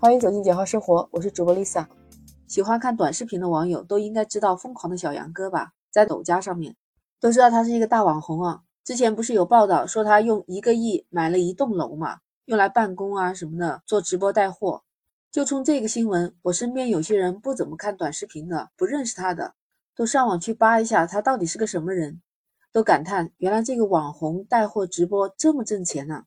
[0.00, 1.86] 欢迎走进简化生活，我是主播 Lisa。
[2.46, 5.72] 喜欢看短视频的网友都应该知道疯狂的小杨哥吧？
[5.90, 6.76] 在抖加上面
[7.20, 8.62] 都知道他是一个大网红啊。
[8.84, 14.82] 之前不是有报道说他用一个亿买了一栋楼嘛，用来办公啊什么的，做直播带货。
[15.32, 19.54] 就冲这个新闻，我身边有些人不怎么看短视频的，不认识他的，
[19.96, 22.20] 都上网去扒一下他到底是个什么人，
[22.72, 26.24] 都感叹原来这个网红带货直播这么挣钱呢。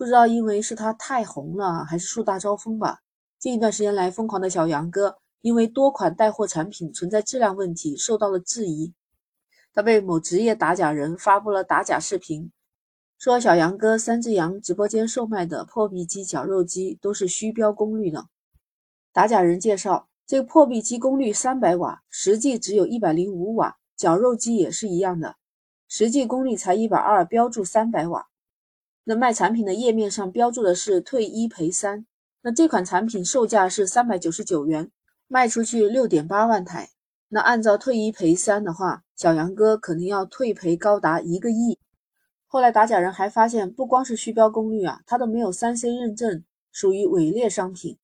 [0.00, 3.00] 不知道因为是他太红了，还是树大招风吧。
[3.38, 8.94] 近一段时间来，疯狂的小杨哥因为多款带货产品存在质量问题，受到了质疑。
[9.74, 12.50] 他被某职业打假人发布了打假视频，
[13.18, 18.24] 说小杨哥三只羊直播间售卖的破壁机绞肉机都是虚标功率的。
[19.12, 25.36] 打假人介绍，这个破壁机功率三百瓦，实际只有一百零五瓦；绞肉机也是一样的，
[25.88, 28.29] 实际功率才一百二，标注三百瓦。
[29.04, 32.06] 那卖产品的页面上标注的是退一赔三，
[32.42, 34.90] 那这款产品售价是三百九十九元，
[35.26, 36.90] 卖出去六点八万台。
[37.28, 41.78] 那按照退一赔三的话，小杨哥可能要退赔高达一个亿。
[42.46, 47.96] 后来打假人还发现，不光是虚标功率啊，它都没有三 C 认证，属于伪劣商品。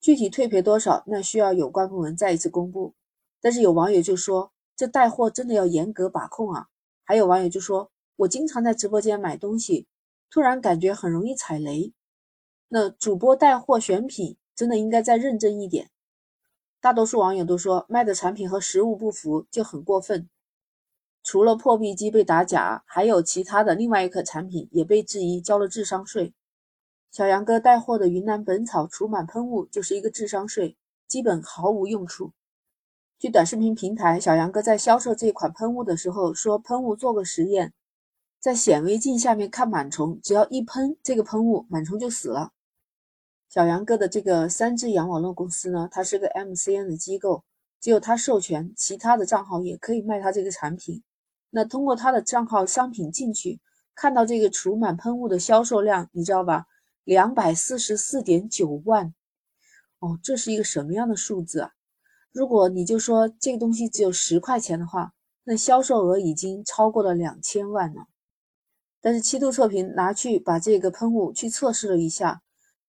[0.00, 2.94] 具体退赔多少，那需要有关部门再一次公布。
[3.40, 6.66] 但是有网友就说，这带货真的要严格把控啊。
[7.04, 9.88] 还有网友就说，我经常在直播间买东西。
[10.30, 11.92] 突然感觉很容易踩雷，
[12.68, 15.90] 那主播带货选品真的应该再认真一点。
[16.80, 20.28] 大多数网友都说卖的产品和实物不符就很过分。
[21.24, 26.32] 除了破壁机被打假，还有其他的另外一款产品也被质疑交了智商税。
[27.10, 32.32] 小杨哥带货的云南本草除螨喷雾就是一个智商税，基本毫无用处。
[33.18, 37.72] 据短视频平台，小杨哥在销售这款喷雾的时候说，喷雾做过实验。
[38.40, 42.52] 在显微镜下面看螨虫，只要一喷这个喷雾，螨虫就死了。
[43.48, 47.42] 小杨哥的这个三只羊网络公司呢，它是个 MCN 的机构，
[47.80, 51.02] 只有他授权，其他的账号也可以卖他这个产品。
[51.50, 53.60] 那通过他的账号商品进去，
[53.94, 56.66] 看到这个除螨喷雾的销售量，你知道吧？
[57.02, 59.14] 两百四十四点九万。
[59.98, 61.72] 哦，这是一个什么样的数字啊？
[62.30, 65.12] 如果你就说这个东西只有十块钱的话，
[65.42, 68.06] 那销售额已经超过了两千万了。
[69.08, 72.42] 但是七度测评拿去把这个喷雾去测试了一下，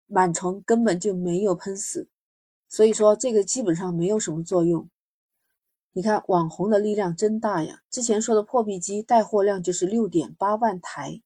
[0.10, 2.10] 螨虫根本就没有喷死，
[2.68, 4.90] 所以说这个基本上没有什么作用。
[5.94, 7.84] 你看网红的力量真大呀！
[7.90, 11.22] 之前说的破壁机带货量就是六点八万台。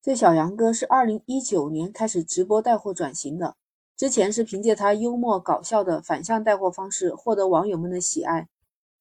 [0.00, 3.56] 这小杨哥是二零一九年开始直播带货转型的，
[3.96, 8.48] 之前是凭借他幽默搞笑的反向带货方式获得网友们的喜爱。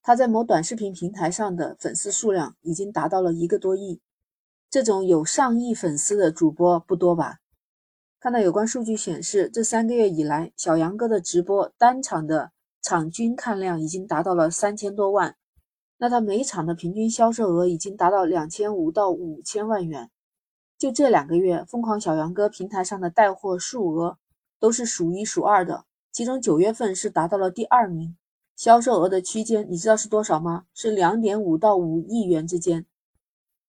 [0.02, 4.02] 他在某短视频平台上的粉丝数量已经达到了一个多亿。
[4.70, 7.38] 这种有上亿粉丝的主播不多吧？
[8.20, 12.52] 看到有关数据显示，这三个月以来，小杨哥的直播单场的
[12.82, 15.38] 场均看量已经达到了三千多万，
[16.00, 20.10] 那他每场的平均销售额已经达到两千五到五千万元。
[20.78, 24.18] 就这两个月，疯狂小杨哥平台上的带货数额
[24.60, 28.18] 都是数一数二的，其中九月份是达到了第二名，
[28.56, 30.66] 销售额的区间你知道是多少吗？
[30.74, 32.86] 是两点五到五亿元之间。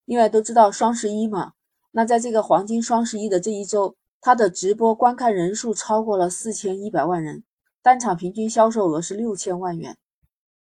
[0.09, 1.53] 另外都知道双十一嘛，
[1.91, 7.45] 那在这个黄金双十一的这一周，他的直播观看人数超过了四千一百万人，
[7.83, 9.99] 单场平均销售额是六千万元，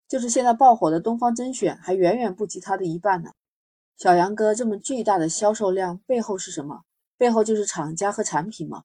[0.08, 3.32] 就是现在爆火的东方甄选还远远不及他的一半呢。
[3.98, 6.82] 小杨哥这么巨大的销售量背后是什么？
[7.18, 8.84] 背后就是厂家和产品嘛。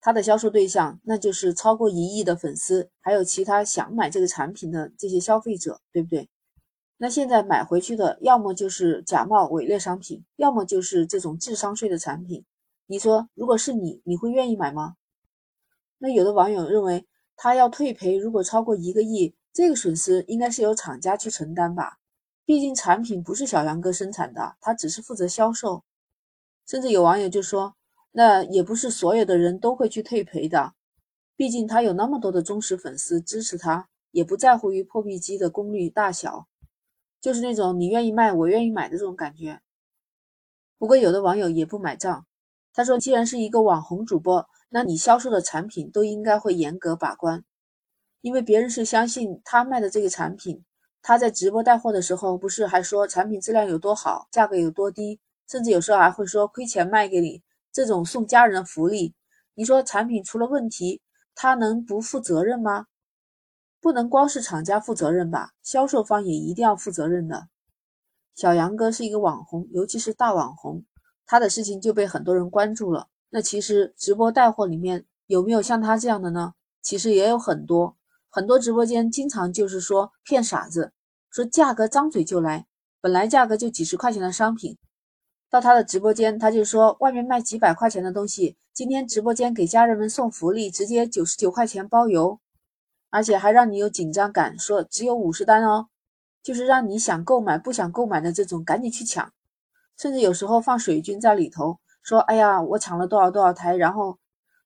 [0.00, 6.28] 他的销售对象那就是超过一亿的粉丝，还有其他想买这个产品的这些消费者，对不对？
[7.02, 12.44] 那现在买回去的，要么就是假冒伪劣商品，要么就是这种智商税的产品。
[12.86, 14.94] 你说，如果是你，你会愿意买吗？
[15.98, 17.04] 那有的网友认为，
[17.34, 21.98] 他要退赔，如果超过一个亿，这个损失应该是由厂家去承担吧？
[22.44, 25.82] 毕竟产品不是小杨哥生产的，他只是负责销售。
[26.68, 27.74] 甚至有网友就说，
[28.12, 30.74] 那也不是所有的人都会去退赔的，
[31.34, 36.46] 毕竟他有那么多的忠实粉丝支持他，也不在乎于破壁机的功率大小。
[37.22, 39.60] 就是那种你愿意卖，我愿意买的这种感觉。
[40.76, 42.26] 不过有的网友也不买账，
[42.74, 47.44] 他说：“既然是一个网红主播，那你销售的产品都应该会严格把关，
[48.22, 50.64] 因为别人是相信他卖的这个产品。
[51.00, 57.40] 他在直播带货的时候，不是还说产品质量有多好，价格有多低，甚至有时候还会说亏钱卖给你，
[57.72, 59.14] 这种送家人的福利。
[59.54, 61.00] 你说产品出了问题，
[61.36, 62.86] 他能不负责任吗？”
[63.82, 67.48] 不能光是厂家负责任吧，销售方也一定要负责任的。
[68.36, 70.84] 小杨哥是一个网红，尤其是大网红，
[71.26, 73.08] 他的事情就被很多人关注了。
[73.30, 76.54] 那其实直播带货里面有没有像他这样的呢？
[76.80, 77.96] 其实也有很多，
[78.30, 80.92] 很多直播间经常就是说骗傻子，
[81.28, 82.68] 说价格张嘴就来，
[83.00, 84.78] 本来价格就几十块钱的商品，
[85.50, 92.38] 到他的直播间，他就说外面卖几百块钱的东西，今天直播间给家人们送福利，直接九十九块钱包邮，
[93.12, 95.88] 而且还让你有紧张感，说只有五十单哦，
[96.42, 99.30] 就是让你想购买不想购买的这种赶紧去抢，
[99.98, 101.78] 甚至有时候放水军在里头。
[102.02, 104.18] 说，哎呀，我抢了多少多少台，然后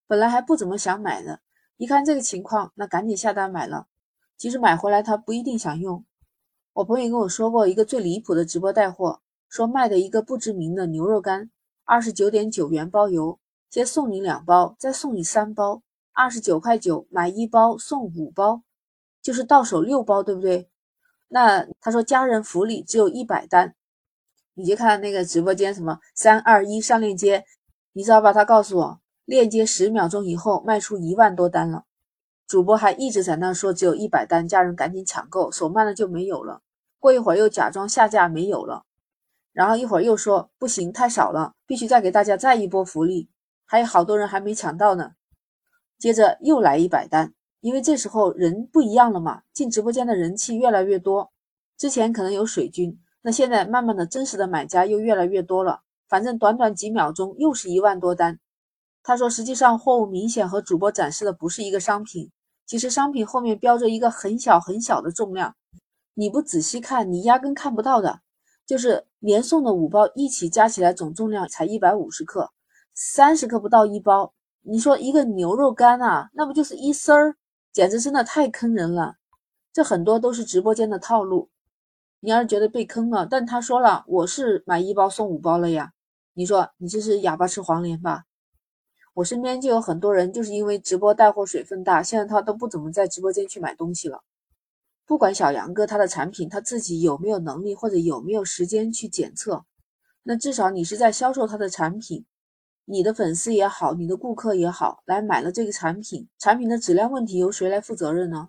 [0.07, 1.41] 本来还不怎么想买的，
[1.77, 3.89] 一看这个情况，那赶紧下单买了。
[4.39, 6.05] 其实买回来他不一定想用。
[6.73, 11.51] 我朋友跟我说过一个最离谱的直播带货，说卖的一个不知名的牛肉干，
[11.85, 13.39] 二十九点九元包邮，
[13.69, 15.83] 先送你两包，再送你三包，
[16.17, 18.63] 二十九块九买一包送五包，
[19.21, 20.71] 就是到手六包，对不对？
[21.29, 23.75] 那他说家人福利只有一百单。
[24.55, 27.45] 你就看那个直播间什么三二一上链接，
[27.93, 28.33] 你知道吧？
[28.33, 31.85] 他告诉我，链接十秒钟以后卖出一万多单了，
[32.47, 36.63] 主播还一直在那说只有一百单，家人赶紧抢购，手慢了就没有了。
[36.99, 38.85] 过一会儿又假装下架没有了，
[39.53, 43.29] 然后一会儿又说不行太少了，必须再给大家再一波福利，
[43.67, 45.13] 还有好多人还没抢到呢。
[45.99, 51.33] 接着又来一百单，因为这时候人不一样了嘛，进直播间的人气越来越多，
[51.77, 52.99] 之前可能有水军。
[53.23, 55.81] 那现在慢慢的，真实的买家又越来越多了。
[56.09, 58.39] 反正短短几秒钟，又是一万多单。
[59.03, 62.31] 他说，实际上货物明显和主播展示的不是一个商品。
[62.67, 65.57] 其实商品后面标着一个很小很小的重量，
[66.15, 68.21] 你不仔细看，你压根看不到的。
[68.67, 72.51] 就是连送的五包一起加起来总重量才一百五十克，
[72.95, 74.35] 三十克不到一包。
[74.69, 77.37] 你说一个牛肉干啊，那不就是一丝儿？
[77.73, 79.15] 简直真的太坑人了。
[79.73, 81.51] 这很多都是直播间的套路。
[82.19, 85.93] 你要是觉得被坑了，但他说了我是买一包送五包了呀，
[86.35, 88.25] 你说你这是哑巴吃黄连吧？
[89.15, 94.25] 我身边就有很多人就是因为直播带货水分大，现在他都不怎么在直播间去买东西了。
[95.07, 99.65] 不管小杨哥他的产品他自己有没有能力或者有没有时间去检测，
[100.25, 102.25] 那至少你是在销售他的产品，
[102.89, 108.49] 你的粉丝也好，你的顾客也好，来买了这个产品，产品的质量问题由谁来负责任呢？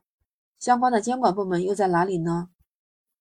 [0.59, 2.49] 相关的监管部门又在哪里呢？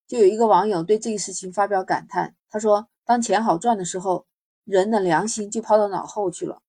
[0.07, 4.27] 就有一个网友对这个事情发表感叹，他说：“当钱好赚的时候，
[4.65, 6.61] 人的良心就抛到脑后去了。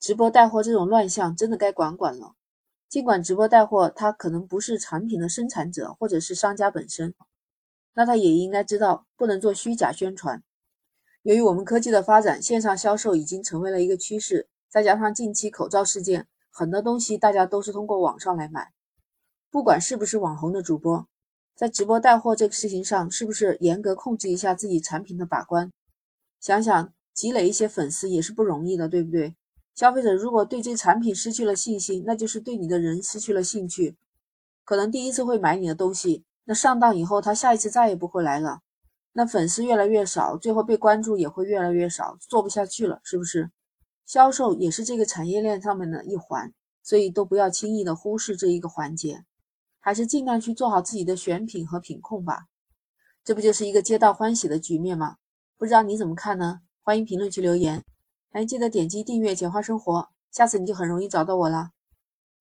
[0.00, 2.36] 直播带货这种乱象，真的该管管了。
[2.88, 7.14] 尽管直播带货他可能不是产品的生产者或者是商家本身，
[7.92, 10.42] 那他也应该知道不能做虚假宣传。
[11.28, 18.72] 由于我们科技的发展，线上销售已经成为了一个趋势，再加上近期口罩事件，很多东西大家都是通过网上来买，
[19.50, 21.06] 不管是不是网红的主播。”
[21.54, 25.70] 在直播带货这个事情上，是不是严格控制一下自己产品的把关？
[26.40, 29.36] 想想积累一些粉丝也是不容易的，对不对？
[29.74, 33.98] 消费者如果对这产品失去了信心，那就是对你的人失去了兴趣。
[34.64, 38.60] 可能第一次会买你的东西，那上当以后，他下一次再也不会来了。
[39.18, 43.50] 那粉丝越来越少，最后被关注也会越来越少，做不下去了，是不是？
[44.06, 46.54] 销售也是这个产业链上面的一环，
[46.84, 49.24] 所以都不要轻易的忽视这一个环节。
[49.80, 52.46] 还是尽量去做好自己的选品和品控吧，
[53.24, 55.16] 这不就是一个皆大欢喜的局面吗？
[55.56, 56.60] 不知道你怎么看呢？
[56.84, 57.84] 欢迎评论区留言，
[58.30, 61.70] 还记得点击订阅“简化生活”，下次你就很容易找到我了。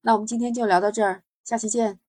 [0.01, 2.06] 那我们今天就聊到这儿，下期见。